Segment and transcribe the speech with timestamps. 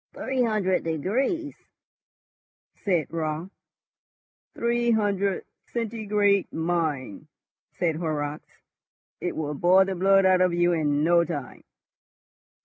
[0.15, 1.53] "Three hundred degrees!"
[2.73, 3.51] said Raut.
[4.55, 7.27] "Three hundred centigrade, mind!"
[7.77, 8.63] said Horrocks.
[9.19, 11.63] "It will boil the blood out of you in no time."